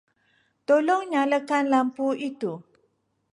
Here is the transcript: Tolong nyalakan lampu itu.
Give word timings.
Tolong 0.67 1.03
nyalakan 1.13 1.65
lampu 1.73 2.07
itu. 2.29 2.53